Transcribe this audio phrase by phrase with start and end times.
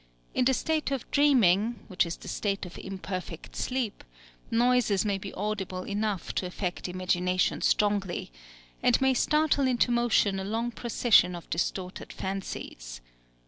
[0.33, 4.03] In the state of dreaming, which is the state of imperfect sleep,
[4.49, 8.31] noises may be audible enough to affect imagination strongly,
[8.81, 12.99] and may startle into motion a long procession of distorted fancies.